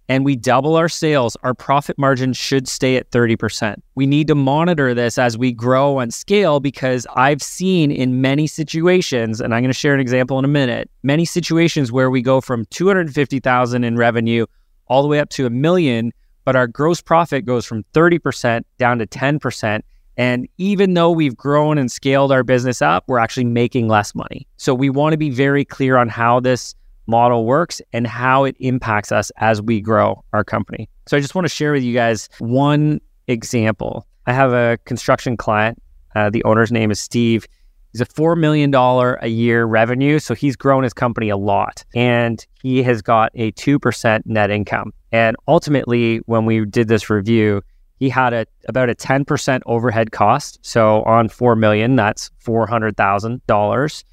and 0.09 0.25
we 0.25 0.37
double 0.37 0.77
our 0.77 0.89
sales, 0.89 1.35
our 1.43 1.55
profit 1.55 1.97
margin 1.99 2.35
should 2.35 2.69
stay 2.69 2.97
at 2.97 3.11
30%. 3.11 3.77
We 3.95 4.07
need 4.07 4.29
to 4.29 4.35
monitor 4.35 4.93
this 4.93 5.17
as 5.17 5.39
we 5.39 5.51
grow 5.51 5.99
and 5.99 6.13
scale 6.13 6.61
because 6.61 7.07
I've 7.17 7.43
seen 7.43 7.91
in 7.91 8.21
many 8.21 8.47
situations, 8.47 9.41
and 9.41 9.55
I'm 9.55 9.63
going 9.63 9.73
to 9.73 9.79
share 9.79 9.95
an 9.95 10.01
example 10.01 10.39
in 10.39 10.45
a 10.45 10.49
minute, 10.49 10.91
many 11.03 11.25
situations 11.25 11.91
where 11.91 12.11
we 12.11 12.21
go 12.21 12.43
from 12.43 12.67
250,000 12.67 13.83
in 13.83 13.97
revenue 13.97 14.45
all 14.89 15.01
the 15.01 15.09
way 15.09 15.21
up 15.21 15.31
to 15.31 15.47
a 15.47 15.51
million 15.51 16.13
but 16.45 16.57
our 16.57 16.67
gross 16.67 17.01
profit 17.01 17.45
goes 17.45 17.65
from 17.65 17.85
30% 17.95 18.63
down 18.79 18.99
to 18.99 19.07
10%. 19.07 19.81
And 20.17 20.49
even 20.59 20.95
though 20.95 21.11
we've 21.11 21.37
grown 21.37 21.79
and 21.79 21.91
scaled 21.91 22.33
our 22.33 22.43
business 22.43 22.81
up, 22.81 23.05
we're 23.07 23.19
actually 23.19 23.45
making 23.45 23.89
less 23.89 24.15
money. 24.15 24.47
So 24.57 24.75
we 24.75 24.91
want 24.91 25.13
to 25.13 25.17
be 25.17 25.31
very 25.31 25.65
clear 25.65 25.97
on 25.97 26.09
how 26.09 26.41
this 26.41 26.75
model 27.07 27.45
works 27.45 27.83
and 27.93 28.07
how 28.07 28.45
it 28.45 28.57
impacts 28.61 29.13
us 29.13 29.31
as 29.37 29.61
we 29.61 29.81
grow 29.81 30.23
our 30.33 30.45
company. 30.45 30.89
So 31.07 31.17
I 31.17 31.21
just 31.21 31.35
want 31.35 31.45
to 31.45 31.51
share 31.51 31.73
with 31.73 31.83
you 31.83 31.93
guys 31.93 32.29
one 32.39 33.01
example. 33.29 34.07
I 34.27 34.33
have 34.33 34.53
a 34.53 34.79
construction 34.85 35.37
client. 35.37 35.81
Uh, 36.15 36.31
the 36.31 36.43
owner's 36.45 36.73
name 36.73 36.91
is 36.91 37.01
Steve. 37.01 37.47
He's 37.93 38.01
a 38.01 38.07
$4 38.07 38.37
million 38.37 38.75
a 38.75 39.29
year 39.29 39.65
revenue. 39.65 40.19
So 40.19 40.35
he's 40.35 40.57
grown 40.57 40.83
his 40.83 40.93
company 40.93 41.29
a 41.29 41.37
lot 41.37 41.85
and 41.95 42.45
he 42.61 42.83
has 42.83 43.03
got 43.03 43.31
a 43.35 43.53
2% 43.53 44.23
net 44.25 44.51
income. 44.51 44.93
And 45.13 45.37
ultimately, 45.47 46.19
when 46.27 46.45
we 46.45 46.65
did 46.65 46.89
this 46.89 47.09
review, 47.09 47.63
he 48.05 48.11
had 48.11 48.35
a 48.35 48.47
about 48.69 48.91
a 48.91 48.95
10% 48.95 49.63
overhead 49.65 50.13
cost. 50.13 50.59
So 50.61 51.03
on 51.05 51.31
4 51.31 51.57
million, 51.57 51.97
that's 51.97 52.31
$400,000. 52.45 54.05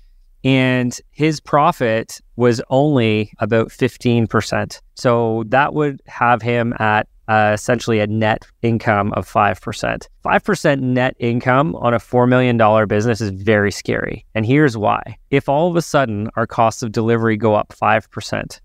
And 0.46 1.00
his 1.12 1.42
profit 1.42 2.22
was 2.38 2.62
only 2.70 3.34
about 3.40 3.68
15%. 3.68 4.80
So 4.96 5.44
that 5.50 5.74
would 5.74 6.02
have 6.08 6.42
him 6.42 6.74
at 6.80 7.08
uh, 7.28 7.52
essentially 7.54 8.00
a 8.00 8.08
net 8.08 8.46
income 8.62 9.12
of 9.14 9.30
5%. 9.30 10.08
5% 10.24 10.80
net 10.80 11.16
income 11.20 11.76
on 11.76 11.94
a 11.94 12.00
$4 12.00 12.30
million 12.30 12.88
business 12.88 13.20
is 13.20 13.30
very 13.30 13.72
scary. 13.72 14.26
And 14.36 14.46
here's 14.46 14.78
why. 14.78 15.18
If 15.32 15.50
all 15.50 15.70
of 15.70 15.76
a 15.76 15.82
sudden 15.82 16.30
our 16.38 16.48
costs 16.48 16.82
of 16.82 16.94
delivery 16.94 17.36
go 17.36 17.56
up 17.56 17.76
5%, 17.78 18.60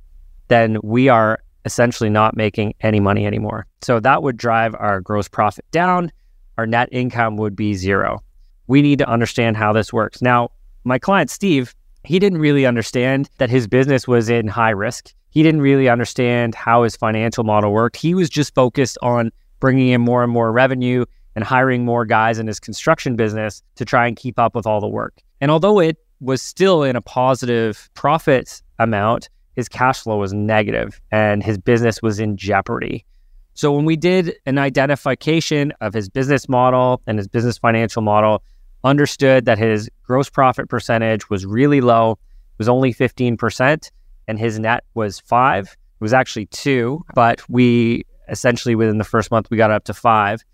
then 0.48 0.78
we 0.84 1.08
are 1.08 1.40
essentially 1.66 2.08
not 2.08 2.36
making 2.36 2.72
any 2.80 3.00
money 3.00 3.26
anymore. 3.26 3.66
So 3.82 4.00
that 4.00 4.22
would 4.22 4.38
drive 4.38 4.74
our 4.76 5.00
gross 5.00 5.28
profit 5.28 5.64
down. 5.72 6.10
Our 6.56 6.66
net 6.66 6.88
income 6.92 7.36
would 7.36 7.54
be 7.54 7.74
zero. 7.74 8.22
We 8.68 8.80
need 8.80 8.98
to 9.00 9.08
understand 9.08 9.56
how 9.56 9.72
this 9.72 9.92
works. 9.92 10.22
Now, 10.22 10.50
my 10.84 10.98
client, 10.98 11.28
Steve, 11.28 11.74
he 12.04 12.18
didn't 12.18 12.38
really 12.38 12.64
understand 12.64 13.28
that 13.38 13.50
his 13.50 13.66
business 13.66 14.06
was 14.06 14.28
in 14.30 14.46
high 14.46 14.70
risk. 14.70 15.12
He 15.30 15.42
didn't 15.42 15.60
really 15.60 15.88
understand 15.88 16.54
how 16.54 16.84
his 16.84 16.96
financial 16.96 17.44
model 17.44 17.72
worked. 17.72 17.96
He 17.96 18.14
was 18.14 18.30
just 18.30 18.54
focused 18.54 18.96
on 19.02 19.32
bringing 19.58 19.88
in 19.88 20.00
more 20.00 20.22
and 20.22 20.32
more 20.32 20.52
revenue 20.52 21.04
and 21.34 21.44
hiring 21.44 21.84
more 21.84 22.06
guys 22.06 22.38
in 22.38 22.46
his 22.46 22.60
construction 22.60 23.16
business 23.16 23.62
to 23.74 23.84
try 23.84 24.06
and 24.06 24.16
keep 24.16 24.38
up 24.38 24.54
with 24.54 24.66
all 24.66 24.80
the 24.80 24.88
work. 24.88 25.20
And 25.40 25.50
although 25.50 25.80
it 25.80 25.98
was 26.20 26.40
still 26.40 26.82
in 26.82 26.96
a 26.96 27.02
positive 27.02 27.90
profit 27.94 28.62
amount, 28.78 29.28
his 29.56 29.68
cash 29.68 30.02
flow 30.02 30.18
was 30.18 30.32
negative 30.32 31.00
and 31.10 31.42
his 31.42 31.58
business 31.58 32.02
was 32.02 32.20
in 32.20 32.36
jeopardy. 32.36 33.04
So 33.54 33.72
when 33.72 33.86
we 33.86 33.96
did 33.96 34.34
an 34.44 34.58
identification 34.58 35.72
of 35.80 35.94
his 35.94 36.10
business 36.10 36.46
model 36.46 37.00
and 37.06 37.18
his 37.18 37.26
business 37.26 37.56
financial 37.56 38.02
model, 38.02 38.42
understood 38.84 39.46
that 39.46 39.58
his 39.58 39.90
gross 40.02 40.28
profit 40.28 40.68
percentage 40.68 41.30
was 41.30 41.46
really 41.46 41.80
low, 41.80 42.12
it 42.12 42.58
was 42.58 42.68
only 42.68 42.92
15%, 42.92 43.90
and 44.28 44.38
his 44.38 44.58
net 44.58 44.84
was 44.94 45.20
five. 45.20 45.68
It 45.68 46.04
was 46.04 46.12
actually 46.12 46.46
two, 46.46 47.02
but 47.14 47.40
we 47.48 48.04
essentially 48.28 48.74
within 48.74 48.98
the 48.98 49.04
first 49.04 49.30
month 49.30 49.48
we 49.50 49.56
got 49.56 49.70
up 49.70 49.84
to 49.84 49.94
five. 49.94 50.44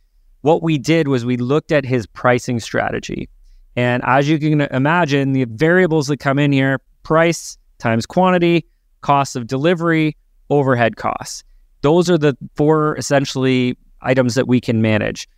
What 0.43 0.63
we 0.63 0.79
did 0.79 1.09
was 1.09 1.25
we 1.25 1.37
looked 1.37 1.73
at 1.73 1.85
his 1.85 2.07
pricing 2.07 2.61
strategy. 2.61 3.29
And 3.75 4.03
as 4.05 4.29
you 4.29 4.39
can 4.39 4.61
imagine, 4.61 5.33
the 5.33 5.45
variables 5.45 6.07
that 6.07 6.19
come 6.19 6.39
in 6.39 6.53
here 6.53 6.81
price 7.03 7.57
times 7.79 8.07
quantity 8.07 8.67
costs 9.03 9.37
of 9.37 9.47
delivery, 9.47 10.17
overhead 10.51 10.97
costs. 10.97 11.45
Those 11.83 12.09
are 12.09 12.19
the 12.19 12.37
four 12.55 12.97
essentially 12.97 13.77
items 14.01 14.35
that 14.35 14.49
we 14.49 14.61
can 14.61 14.81
manage. 14.83 15.29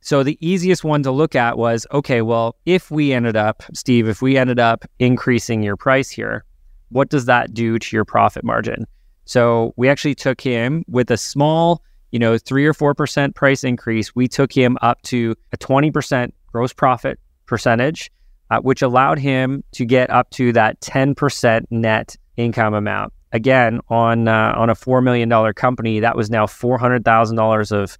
So 0.00 0.22
the 0.22 0.36
easiest 0.46 0.84
one 0.84 1.02
to 1.04 1.10
look 1.10 1.34
at 1.34 1.56
was 1.56 1.86
okay, 1.90 2.20
well, 2.20 2.56
if 2.66 2.90
we 2.90 3.12
ended 3.12 3.36
up, 3.36 3.62
Steve, 3.72 4.06
if 4.06 4.20
we 4.20 4.36
ended 4.36 4.58
up 4.58 4.84
increasing 4.98 5.62
your 5.62 5.76
price 5.76 6.10
here, 6.10 6.44
what 6.90 7.08
does 7.08 7.24
that 7.24 7.54
do 7.54 7.78
to 7.78 7.96
your 7.96 8.04
profit 8.04 8.44
margin? 8.44 8.86
So 9.24 9.72
we 9.76 9.88
actually 9.88 10.14
took 10.14 10.40
him 10.40 10.84
with 10.88 11.10
a 11.10 11.16
small, 11.16 11.82
you 12.12 12.18
know, 12.18 12.36
three 12.36 12.66
or 12.66 12.74
4% 12.74 13.34
price 13.34 13.64
increase. 13.64 14.14
We 14.14 14.28
took 14.28 14.52
him 14.52 14.76
up 14.82 15.00
to 15.02 15.34
a 15.52 15.56
20% 15.56 16.32
gross 16.52 16.74
profit 16.74 17.18
percentage, 17.46 18.10
uh, 18.50 18.60
which 18.60 18.82
allowed 18.82 19.18
him 19.18 19.64
to 19.72 19.86
get 19.86 20.10
up 20.10 20.28
to 20.30 20.52
that 20.52 20.80
10% 20.80 21.64
net 21.70 22.16
income 22.36 22.74
amount. 22.74 23.12
Again, 23.32 23.80
on 23.88 24.28
uh, 24.28 24.54
on 24.56 24.70
a 24.70 24.74
four 24.74 25.00
million 25.00 25.28
dollar 25.28 25.52
company, 25.52 26.00
that 26.00 26.16
was 26.16 26.30
now 26.30 26.46
four 26.46 26.78
hundred 26.78 27.04
thousand 27.04 27.36
dollars 27.36 27.72
of 27.72 27.98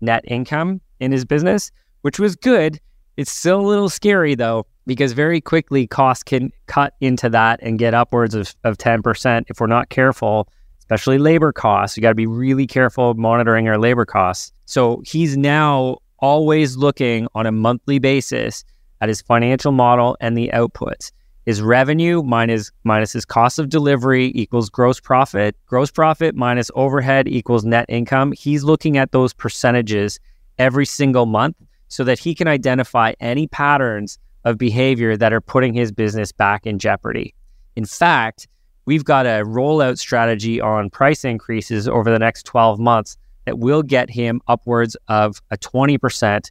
net 0.00 0.24
income 0.28 0.80
in 1.00 1.12
his 1.12 1.24
business, 1.24 1.70
which 2.02 2.18
was 2.18 2.36
good. 2.36 2.80
It's 3.16 3.32
still 3.32 3.60
a 3.60 3.66
little 3.66 3.88
scary 3.88 4.34
though, 4.34 4.66
because 4.86 5.12
very 5.12 5.40
quickly 5.40 5.86
costs 5.86 6.22
can 6.22 6.52
cut 6.66 6.94
into 7.00 7.28
that 7.30 7.58
and 7.62 7.78
get 7.78 7.94
upwards 7.94 8.34
of, 8.34 8.54
of 8.64 8.76
10% 8.76 9.44
if 9.48 9.58
we're 9.58 9.66
not 9.66 9.88
careful, 9.88 10.48
especially 10.78 11.18
labor 11.18 11.52
costs. 11.52 11.96
You 11.96 12.02
got 12.02 12.10
to 12.10 12.14
be 12.14 12.26
really 12.26 12.66
careful 12.66 13.14
monitoring 13.14 13.68
our 13.68 13.78
labor 13.78 14.04
costs. 14.04 14.52
So 14.66 15.02
he's 15.04 15.36
now 15.36 15.98
always 16.18 16.76
looking 16.76 17.26
on 17.34 17.46
a 17.46 17.52
monthly 17.52 17.98
basis 17.98 18.64
at 19.00 19.08
his 19.08 19.22
financial 19.22 19.72
model 19.72 20.16
and 20.20 20.36
the 20.36 20.50
outputs 20.52 21.10
is 21.46 21.62
revenue 21.62 22.22
minus 22.22 22.70
minus 22.84 23.12
his 23.12 23.24
cost 23.24 23.58
of 23.58 23.68
delivery 23.68 24.32
equals 24.34 24.68
gross 24.68 25.00
profit. 25.00 25.56
Gross 25.66 25.90
profit 25.90 26.34
minus 26.34 26.70
overhead 26.74 27.28
equals 27.28 27.64
net 27.64 27.86
income. 27.88 28.32
He's 28.32 28.64
looking 28.64 28.98
at 28.98 29.12
those 29.12 29.32
percentages 29.32 30.18
every 30.58 30.84
single 30.84 31.24
month 31.24 31.56
so 31.88 32.02
that 32.04 32.18
he 32.18 32.34
can 32.34 32.48
identify 32.48 33.12
any 33.20 33.46
patterns 33.46 34.18
of 34.44 34.58
behavior 34.58 35.16
that 35.16 35.32
are 35.32 35.40
putting 35.40 35.72
his 35.72 35.92
business 35.92 36.32
back 36.32 36.66
in 36.66 36.78
jeopardy. 36.78 37.34
In 37.76 37.84
fact, 37.84 38.48
we've 38.84 39.04
got 39.04 39.26
a 39.26 39.44
rollout 39.44 39.98
strategy 39.98 40.60
on 40.60 40.90
price 40.90 41.24
increases 41.24 41.86
over 41.86 42.10
the 42.10 42.18
next 42.18 42.44
12 42.44 42.78
months 42.80 43.16
that 43.44 43.58
will 43.58 43.82
get 43.82 44.10
him 44.10 44.40
upwards 44.48 44.96
of 45.08 45.40
a 45.50 45.56
20% 45.56 46.50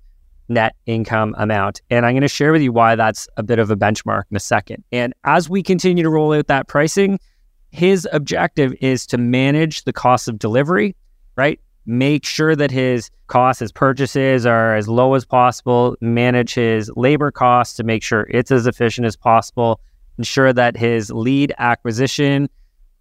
net 0.49 0.75
income 0.85 1.35
amount. 1.37 1.81
And 1.89 2.05
I'm 2.05 2.13
going 2.13 2.21
to 2.21 2.27
share 2.27 2.51
with 2.51 2.61
you 2.61 2.71
why 2.71 2.95
that's 2.95 3.27
a 3.37 3.43
bit 3.43 3.59
of 3.59 3.71
a 3.71 3.75
benchmark 3.75 4.23
in 4.29 4.37
a 4.37 4.39
second. 4.39 4.83
And 4.91 5.13
as 5.23 5.49
we 5.49 5.63
continue 5.63 6.03
to 6.03 6.09
roll 6.09 6.33
out 6.33 6.47
that 6.47 6.67
pricing, 6.67 7.19
his 7.71 8.07
objective 8.11 8.73
is 8.79 9.05
to 9.07 9.17
manage 9.17 9.83
the 9.83 9.93
cost 9.93 10.27
of 10.27 10.39
delivery, 10.39 10.95
right? 11.35 11.59
Make 11.85 12.25
sure 12.25 12.55
that 12.55 12.71
his 12.71 13.11
costs, 13.27 13.59
his 13.59 13.71
purchases 13.71 14.45
are 14.45 14.75
as 14.75 14.87
low 14.87 15.13
as 15.13 15.25
possible, 15.25 15.95
manage 16.01 16.53
his 16.53 16.89
labor 16.95 17.31
costs 17.31 17.75
to 17.77 17.83
make 17.83 18.01
sure 18.01 18.27
it's 18.29 18.51
as 18.51 18.65
efficient 18.65 19.05
as 19.05 19.15
possible, 19.15 19.79
ensure 20.17 20.53
that 20.53 20.77
his 20.77 21.11
lead 21.11 21.53
acquisition 21.57 22.49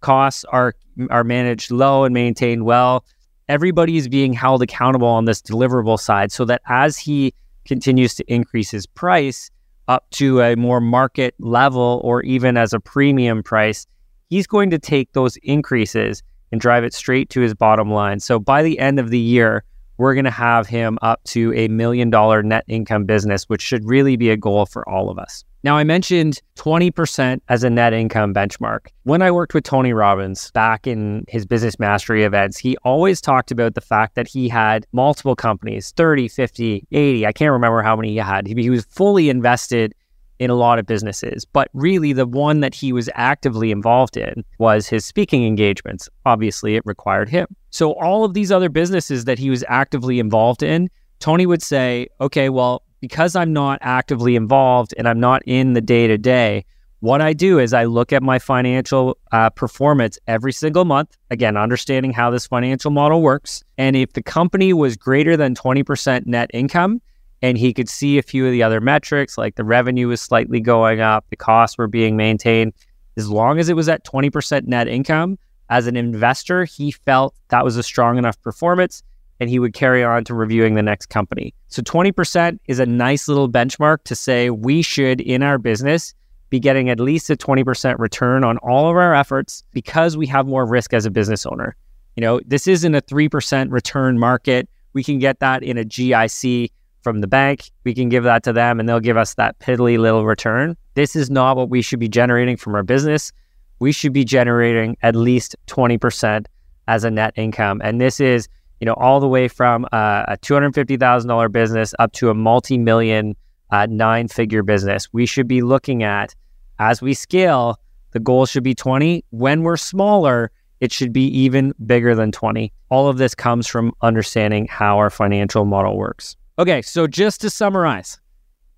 costs 0.01 0.43
are 0.45 0.75
are 1.09 1.23
managed 1.23 1.71
low 1.71 2.03
and 2.03 2.13
maintained 2.13 2.63
well 2.63 3.03
everybody 3.49 3.97
is 3.97 4.07
being 4.07 4.33
held 4.33 4.61
accountable 4.61 5.07
on 5.07 5.25
this 5.25 5.41
deliverable 5.41 5.99
side 5.99 6.31
so 6.31 6.45
that 6.45 6.61
as 6.67 6.97
he 6.97 7.33
continues 7.65 8.15
to 8.15 8.23
increase 8.31 8.71
his 8.71 8.85
price 8.85 9.49
up 9.87 10.09
to 10.11 10.41
a 10.41 10.55
more 10.55 10.81
market 10.81 11.35
level 11.39 12.01
or 12.03 12.23
even 12.23 12.57
as 12.57 12.73
a 12.73 12.79
premium 12.79 13.43
price, 13.43 13.85
he's 14.29 14.47
going 14.47 14.69
to 14.69 14.79
take 14.79 15.11
those 15.13 15.37
increases 15.37 16.23
and 16.51 16.61
drive 16.61 16.83
it 16.83 16.93
straight 16.93 17.29
to 17.29 17.41
his 17.41 17.53
bottom 17.53 17.91
line. 17.91 18.19
So 18.19 18.39
by 18.39 18.63
the 18.63 18.79
end 18.79 18.99
of 18.99 19.09
the 19.09 19.19
year, 19.19 19.63
we're 19.97 20.13
going 20.13 20.25
to 20.25 20.31
have 20.31 20.67
him 20.67 20.97
up 21.01 21.23
to 21.25 21.53
a 21.53 21.67
million 21.67 22.09
dollar 22.09 22.43
net 22.43 22.65
income 22.67 23.05
business, 23.05 23.47
which 23.47 23.61
should 23.61 23.85
really 23.85 24.17
be 24.17 24.29
a 24.29 24.37
goal 24.37 24.65
for 24.65 24.87
all 24.89 25.09
of 25.09 25.17
us. 25.17 25.43
Now, 25.65 25.77
I 25.77 25.83
mentioned 25.83 26.43
20% 26.57 27.41
as 27.49 27.63
a 27.63 27.71
net 27.71 27.91
income 27.91 28.35
benchmark. 28.35 28.89
When 29.01 29.23
I 29.23 29.31
worked 29.31 29.55
with 29.55 29.63
Tony 29.63 29.93
Robbins 29.93 30.51
back 30.51 30.85
in 30.85 31.25
his 31.27 31.43
business 31.47 31.79
mastery 31.79 32.23
events, 32.23 32.59
he 32.59 32.77
always 32.83 33.19
talked 33.19 33.49
about 33.49 33.73
the 33.73 33.81
fact 33.81 34.13
that 34.13 34.27
he 34.27 34.47
had 34.47 34.85
multiple 34.91 35.35
companies 35.35 35.91
30, 35.97 36.27
50, 36.27 36.85
80. 36.91 37.25
I 37.25 37.31
can't 37.31 37.51
remember 37.51 37.81
how 37.81 37.95
many 37.95 38.09
he 38.09 38.17
had. 38.17 38.45
He 38.45 38.69
was 38.69 38.85
fully 38.91 39.27
invested 39.27 39.95
in 40.37 40.51
a 40.51 40.55
lot 40.55 40.77
of 40.77 40.85
businesses, 40.85 41.45
but 41.45 41.69
really 41.73 42.13
the 42.13 42.27
one 42.27 42.59
that 42.59 42.75
he 42.75 42.93
was 42.93 43.09
actively 43.15 43.71
involved 43.71 44.17
in 44.17 44.45
was 44.59 44.87
his 44.87 45.03
speaking 45.03 45.47
engagements. 45.47 46.07
Obviously, 46.27 46.75
it 46.75 46.83
required 46.85 47.27
him. 47.27 47.47
So, 47.71 47.93
all 47.93 48.23
of 48.23 48.35
these 48.35 48.51
other 48.51 48.69
businesses 48.69 49.25
that 49.25 49.39
he 49.39 49.49
was 49.49 49.63
actively 49.67 50.19
involved 50.19 50.61
in, 50.61 50.91
Tony 51.19 51.47
would 51.47 51.63
say, 51.63 52.07
okay, 52.21 52.49
well, 52.49 52.83
because 53.05 53.35
I'm 53.35 53.53
not 53.53 53.77
actively 53.81 54.35
involved 54.35 54.91
and 54.97 55.07
I'm 55.07 55.19
not 55.19 55.43
in 55.45 55.73
the 55.73 55.81
day 55.81 56.07
to 56.07 56.17
day, 56.17 56.65
what 57.01 57.21
I 57.21 57.33
do 57.33 57.59
is 57.59 57.71
I 57.71 57.83
look 57.83 58.11
at 58.11 58.23
my 58.23 58.39
financial 58.39 59.19
uh, 59.31 59.51
performance 59.51 60.17
every 60.25 60.51
single 60.51 60.85
month. 60.85 61.15
Again, 61.29 61.55
understanding 61.55 62.13
how 62.13 62.31
this 62.31 62.47
financial 62.47 62.89
model 62.89 63.21
works. 63.21 63.63
And 63.77 63.95
if 63.95 64.13
the 64.13 64.23
company 64.23 64.73
was 64.73 64.97
greater 64.97 65.37
than 65.37 65.53
20% 65.53 66.25
net 66.25 66.49
income, 66.51 66.99
and 67.43 67.59
he 67.59 67.75
could 67.75 67.89
see 67.89 68.17
a 68.17 68.23
few 68.23 68.47
of 68.47 68.51
the 68.51 68.63
other 68.63 68.81
metrics, 68.81 69.37
like 69.37 69.53
the 69.53 69.63
revenue 69.63 70.07
was 70.07 70.19
slightly 70.19 70.59
going 70.59 70.99
up, 70.99 71.25
the 71.29 71.35
costs 71.35 71.77
were 71.77 71.87
being 71.87 72.17
maintained, 72.17 72.73
as 73.17 73.29
long 73.29 73.59
as 73.59 73.69
it 73.69 73.75
was 73.75 73.87
at 73.87 74.03
20% 74.03 74.65
net 74.65 74.87
income, 74.87 75.37
as 75.69 75.85
an 75.85 75.95
investor, 75.95 76.65
he 76.65 76.89
felt 76.89 77.35
that 77.49 77.63
was 77.63 77.77
a 77.77 77.83
strong 77.83 78.17
enough 78.17 78.41
performance 78.41 79.03
and 79.39 79.49
he 79.49 79.59
would 79.59 79.73
carry 79.73 80.03
on 80.03 80.23
to 80.25 80.33
reviewing 80.33 80.75
the 80.75 80.83
next 80.83 81.07
company. 81.07 81.53
So 81.67 81.81
20% 81.81 82.59
is 82.67 82.79
a 82.79 82.85
nice 82.85 83.27
little 83.27 83.49
benchmark 83.49 84.03
to 84.05 84.15
say 84.15 84.49
we 84.49 84.81
should, 84.81 85.21
in 85.21 85.43
our 85.43 85.57
business, 85.57 86.13
be 86.49 86.59
getting 86.59 86.89
at 86.89 86.99
least 86.99 87.29
a 87.29 87.35
20% 87.35 87.99
return 87.99 88.43
on 88.43 88.57
all 88.59 88.89
of 88.89 88.95
our 88.95 89.13
efforts 89.13 89.63
because 89.71 90.15
we 90.15 90.27
have 90.27 90.47
more 90.47 90.65
risk 90.65 90.93
as 90.93 91.05
a 91.05 91.11
business 91.11 91.45
owner. 91.45 91.75
You 92.15 92.21
know, 92.21 92.39
this 92.45 92.67
isn't 92.67 92.95
a 92.95 93.01
3% 93.01 93.71
return 93.71 94.17
market. 94.17 94.69
We 94.93 95.03
can 95.03 95.19
get 95.19 95.39
that 95.39 95.63
in 95.63 95.77
a 95.77 95.83
GIC 95.83 96.71
from 97.01 97.21
the 97.21 97.27
bank. 97.27 97.71
We 97.83 97.93
can 97.93 98.09
give 98.09 98.23
that 98.23 98.43
to 98.43 98.53
them 98.53 98.79
and 98.79 98.87
they'll 98.87 98.99
give 98.99 99.17
us 99.17 99.33
that 99.35 99.59
piddly 99.59 99.97
little 99.97 100.25
return. 100.25 100.77
This 100.93 101.15
is 101.15 101.29
not 101.29 101.57
what 101.57 101.69
we 101.69 101.81
should 101.81 101.99
be 101.99 102.07
generating 102.07 102.57
from 102.57 102.73
our 102.73 102.83
business. 102.83 103.31
We 103.79 103.91
should 103.91 104.13
be 104.13 104.23
generating 104.23 104.95
at 105.01 105.15
least 105.15 105.55
20% 105.67 106.45
as 106.87 107.03
a 107.03 107.11
net 107.11 107.33
income. 107.35 107.81
And 107.83 107.99
this 107.99 108.19
is, 108.19 108.47
you 108.79 108.85
know, 108.85 108.93
all 108.93 109.19
the 109.19 109.27
way 109.27 109.47
from 109.47 109.85
uh, 109.91 110.23
a 110.27 110.37
$250,000 110.37 111.51
business 111.51 111.93
up 111.99 112.11
to 112.13 112.29
a 112.29 112.33
multi 112.33 112.77
million 112.77 113.35
uh, 113.71 113.87
nine 113.89 114.27
figure 114.27 114.63
business. 114.63 115.07
We 115.13 115.25
should 115.25 115.47
be 115.47 115.61
looking 115.61 116.03
at 116.03 116.35
as 116.79 117.01
we 117.01 117.13
scale, 117.13 117.79
the 118.11 118.19
goal 118.19 118.45
should 118.45 118.63
be 118.63 118.75
20. 118.75 119.23
When 119.31 119.63
we're 119.63 119.77
smaller, 119.77 120.51
it 120.81 120.91
should 120.91 121.13
be 121.13 121.27
even 121.27 121.73
bigger 121.85 122.15
than 122.15 122.31
20. 122.31 122.71
All 122.89 123.07
of 123.07 123.17
this 123.17 123.33
comes 123.33 123.67
from 123.67 123.93
understanding 124.01 124.67
how 124.69 124.97
our 124.97 125.09
financial 125.09 125.65
model 125.65 125.97
works. 125.97 126.35
Okay, 126.59 126.81
so 126.81 127.07
just 127.07 127.41
to 127.41 127.49
summarize 127.49 128.19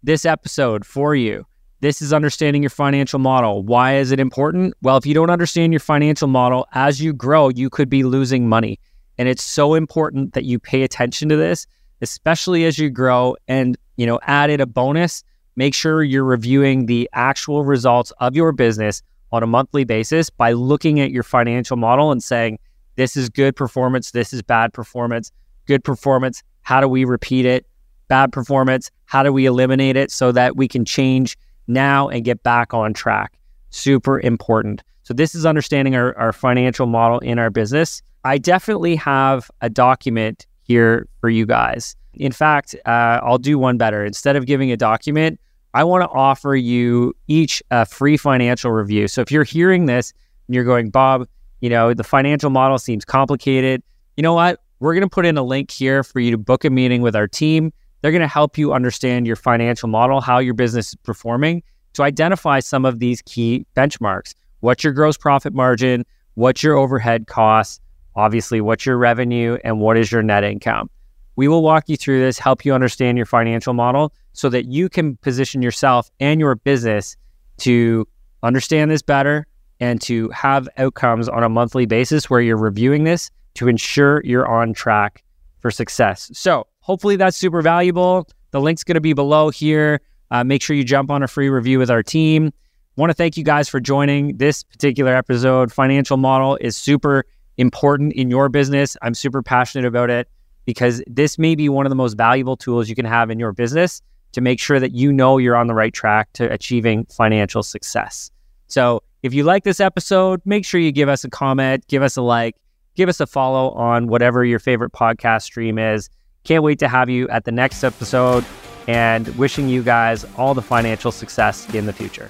this 0.04 0.25
episode 0.25 0.86
for 0.86 1.16
you, 1.16 1.46
this 1.82 2.01
is 2.01 2.13
understanding 2.13 2.63
your 2.63 2.72
financial 2.72 3.20
model. 3.20 3.63
Why 3.63 3.98
is 3.98 4.12
it 4.12 4.20
important? 4.20 4.74
Well, 4.82 4.98
if 4.98 5.06
you 5.06 5.13
don't 5.13 5.30
understand 5.30 5.74
your 5.74 5.80
financial 5.80 6.27
model, 6.27 6.68
as 6.74 7.01
you 7.01 7.13
grow, 7.13 7.50
you 7.50 7.70
could 7.70 7.89
be 7.89 8.04
losing 8.04 8.50
money. 8.50 8.80
And 9.18 9.28
it's 9.28 9.44
so 9.44 9.74
important 9.74 10.34
that 10.34 10.46
you 10.46 10.60
pay 10.60 10.84
attention 10.84 11.30
to 11.30 11.36
this, 11.36 11.68
especially 12.02 12.66
as 12.66 12.78
you 12.78 12.90
grow. 12.90 13.36
And, 13.48 13.78
you 13.96 14.06
know, 14.06 14.20
added 14.24 14.62
a 14.62 14.66
bonus, 14.66 15.24
make 15.56 15.74
sure 15.74 16.04
you're 16.04 16.24
reviewing 16.24 16.86
the 16.86 17.10
actual 17.14 17.64
results 17.66 18.12
of 18.20 18.36
your 18.36 18.52
business 18.52 19.02
on 19.32 19.44
a 19.44 19.48
monthly 19.48 19.84
basis 19.84 20.30
by 20.30 20.54
looking 20.54 21.00
at 21.00 21.12
your 21.12 21.24
financial 21.24 21.78
model 21.78 22.12
and 22.12 22.24
saying, 22.24 22.60
this 22.96 23.18
is 23.18 23.30
good 23.30 23.56
performance, 23.56 24.12
this 24.12 24.34
is 24.34 24.42
bad 24.42 24.74
performance, 24.74 25.32
good 25.66 25.84
performance, 25.84 26.42
how 26.62 26.82
do 26.82 26.88
we 26.88 27.06
repeat 27.06 27.46
it? 27.46 27.66
Bad 28.08 28.32
performance, 28.32 28.90
how 29.06 29.22
do 29.22 29.34
we 29.34 29.46
eliminate 29.46 29.98
it 29.98 30.12
so 30.12 30.32
that 30.32 30.56
we 30.56 30.68
can 30.68 30.86
change 30.86 31.38
now 31.68 32.08
and 32.08 32.24
get 32.24 32.44
back 32.44 32.74
on 32.74 32.94
track. 32.94 33.38
Super 33.70 34.20
important. 34.20 34.84
So, 35.04 35.14
this 35.14 35.36
is 35.36 35.46
understanding 35.46 35.96
our, 35.96 36.18
our 36.18 36.34
financial 36.34 36.88
model 36.88 37.20
in 37.20 37.40
our 37.40 37.50
business. 37.50 38.02
I 38.28 38.38
definitely 38.38 38.96
have 38.98 39.50
a 39.62 39.70
document 39.70 40.46
here 40.64 41.08
for 41.22 41.30
you 41.30 41.46
guys. 41.46 41.96
In 42.14 42.32
fact, 42.32 42.76
uh, 42.86 43.20
I'll 43.24 43.38
do 43.38 43.58
one 43.58 43.78
better. 43.78 44.04
Instead 44.04 44.36
of 44.36 44.46
giving 44.46 44.72
a 44.72 44.78
document, 44.78 45.40
I 45.74 45.84
want 45.84 46.04
to 46.04 46.10
offer 46.10 46.56
you 46.56 47.16
each 47.28 47.64
a 47.72 47.86
free 47.86 48.18
financial 48.18 48.72
review. 48.72 49.08
So, 49.08 49.22
if 49.22 49.32
you're 49.32 49.44
hearing 49.44 49.86
this 49.86 50.14
and 50.48 50.56
you're 50.56 50.64
going, 50.64 50.90
Bob, 50.90 51.28
you 51.62 51.70
know, 51.70 51.94
the 51.94 52.04
financial 52.04 52.50
model 52.50 52.78
seems 52.78 53.06
complicated, 53.06 53.84
you 54.16 54.24
know 54.24 54.34
what? 54.34 54.60
We're 54.80 54.94
going 54.94 55.04
to 55.04 55.10
put 55.10 55.26
in 55.26 55.38
a 55.38 55.44
link 55.44 55.72
here 55.72 56.04
for 56.04 56.20
you 56.20 56.32
to 56.32 56.38
book 56.38 56.66
a 56.66 56.70
meeting 56.70 57.02
with 57.02 57.16
our 57.16 57.28
team 57.28 57.72
they're 58.02 58.12
going 58.12 58.22
to 58.22 58.28
help 58.28 58.58
you 58.58 58.74
understand 58.74 59.26
your 59.26 59.36
financial 59.36 59.90
model, 59.90 60.22
how 60.22 60.40
your 60.40 60.54
business 60.54 60.90
is 60.90 60.96
performing 60.96 61.64
to 61.94 62.04
identify 62.04 62.60
some 62.60 62.86
of 62.86 63.00
these 63.00 63.22
key 63.24 63.66
benchmarks. 63.76 64.34
What's 64.60 64.84
your 64.84 64.94
gross 64.94 65.18
profit 65.18 65.54
margin? 65.54 66.06
What's 66.36 66.62
your 66.62 66.78
overhead 66.78 67.28
costs? 67.28 67.80
Obviously, 68.18 68.60
what's 68.60 68.86
your 68.86 68.98
revenue 68.98 69.58
and 69.64 69.80
what 69.80 69.98
is 69.98 70.12
your 70.12 70.22
net 70.22 70.44
income? 70.44 70.90
We 71.38 71.48
will 71.48 71.64
walk 71.64 71.86
you 71.88 71.96
through 71.96 72.20
this, 72.20 72.38
help 72.38 72.66
you 72.66 72.74
understand 72.74 73.18
your 73.18 73.26
financial 73.26 73.74
model 73.74 74.12
so 74.34 74.50
that 74.50 74.66
you 74.66 74.90
can 74.90 75.16
position 75.18 75.62
yourself 75.62 76.10
and 76.20 76.42
your 76.42 76.56
business 76.56 77.16
to 77.60 78.06
understand 78.44 78.92
this 78.92 79.02
better 79.02 79.48
and 79.80 80.02
to 80.02 80.30
have 80.32 80.68
outcomes 80.78 81.30
on 81.30 81.44
a 81.44 81.50
monthly 81.50 81.86
basis 81.86 82.30
where 82.30 82.42
you're 82.42 82.58
reviewing 82.58 83.06
this 83.06 83.32
to 83.54 83.70
ensure 83.70 84.22
you're 84.26 84.48
on 84.48 84.74
track 84.74 85.24
for 85.62 85.72
success. 85.72 86.30
So, 86.34 86.68
Hopefully, 86.88 87.18
that's 87.18 87.36
super 87.36 87.62
valuable. 87.62 88.26
The 88.52 88.62
link's 88.62 88.86
going 88.86 88.96
to 88.96 89.02
be 89.02 89.12
below 89.12 89.50
here. 89.50 90.00
Uh, 90.32 90.46
make 90.46 90.62
sure 90.62 90.74
you 90.74 90.86
jump 90.86 91.12
on 91.12 91.22
a 91.22 91.28
free 91.28 91.50
review 91.50 91.80
with 91.80 91.92
our 91.92 92.02
team. 92.02 92.54
Want 92.96 93.10
to 93.10 93.14
thank 93.14 93.36
you 93.36 93.44
guys 93.44 93.68
for 93.68 93.82
joining 93.82 94.38
this 94.38 94.64
particular 94.64 95.14
episode. 95.14 95.70
Financial 95.70 96.16
model 96.16 96.58
is 96.62 96.78
super 96.78 97.26
important 97.58 98.14
in 98.14 98.30
your 98.30 98.50
business. 98.50 98.96
I'm 99.02 99.14
super 99.14 99.42
passionate 99.42 99.86
about 99.86 100.10
it 100.10 100.30
because 100.66 101.02
this 101.08 101.40
may 101.40 101.56
be 101.56 101.70
one 101.70 101.86
of 101.86 101.90
the 101.90 101.96
most 101.96 102.16
valuable 102.16 102.58
tools 102.58 102.90
you 102.90 102.96
can 102.96 103.06
have 103.06 103.30
in 103.30 103.40
your 103.40 103.54
business 103.54 104.02
to 104.34 104.42
make 104.42 104.60
sure 104.60 104.80
that 104.80 104.92
you 104.92 105.12
know 105.12 105.38
you're 105.38 105.56
on 105.56 105.67
the 105.67 105.74
right 105.74 105.93
track 105.93 106.32
to 106.34 106.52
achieving 106.52 107.06
financial 107.06 107.63
success. 107.63 108.30
So, 108.67 109.02
if 109.24 109.34
you 109.34 109.43
like 109.43 109.63
this 109.63 109.80
episode, 109.80 110.41
make 110.46 110.63
sure 110.63 110.80
you 110.80 110.91
give 110.91 111.10
us 111.10 111.24
a 111.24 111.30
comment, 111.30 111.88
give 111.88 112.04
us 112.04 112.17
a 112.17 112.22
like, 112.22 112.56
give 112.96 113.10
us 113.10 113.20
a 113.20 113.26
follow 113.26 113.72
on 113.72 114.08
whatever 114.08 114.46
your 114.46 114.60
favorite 114.60 114.91
podcast 114.91 115.43
stream 115.43 115.80
is. 115.80 116.10
Can't 116.43 116.63
wait 116.63 116.80
to 116.80 116.88
have 116.88 117.10
you 117.10 117.28
at 117.30 117.43
the 117.43 117.52
next 117.52 117.84
episode 117.84 118.46
and 118.88 119.28
wishing 119.38 119.70
you 119.70 119.84
guys 119.84 120.26
all 120.38 120.54
the 120.54 120.62
financial 120.62 121.12
success 121.12 121.74
in 121.74 121.88
the 121.88 121.93
future. 121.93 122.30